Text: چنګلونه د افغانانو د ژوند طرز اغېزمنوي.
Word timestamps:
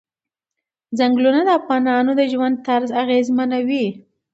چنګلونه 0.97 1.41
د 1.45 1.49
افغانانو 1.59 2.11
د 2.19 2.21
ژوند 2.31 2.55
طرز 2.67 2.89
اغېزمنوي. 3.03 3.85